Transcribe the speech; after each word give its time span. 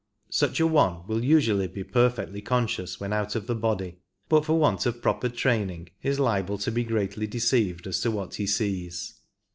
Such 0.31 0.59
an 0.59 0.71
one 0.71 1.05
will 1.05 1.23
usually 1.23 1.67
be 1.67 1.83
perfectly 1.83 2.41
conscious 2.41 2.99
when 2.99 3.13
out 3.13 3.35
of 3.35 3.45
the 3.45 3.53
body, 3.53 3.99
but 4.29 4.45
for 4.45 4.57
want 4.57 4.87
of 4.87 4.99
proper 4.99 5.29
training 5.29 5.89
is 6.01 6.19
liable 6.19 6.57
to 6.57 6.71
be 6.71 6.83
greatly 6.83 7.27
deceived 7.27 7.85
as 7.85 7.99
to 7.99 8.09
what 8.09 8.33
he 8.33 8.47
sees. 8.47 9.13